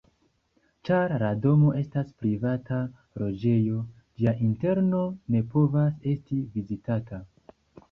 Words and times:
Ĉar 0.87 1.11
la 1.23 1.27
domo 1.43 1.73
estas 1.81 2.07
privata 2.23 2.79
loĝejo, 3.25 3.83
ĝia 4.23 4.35
interno 4.49 5.05
ne 5.37 5.45
povas 5.55 6.03
esti 6.17 6.43
vizitata. 6.57 7.25